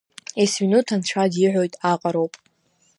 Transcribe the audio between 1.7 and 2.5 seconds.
аҟароуп.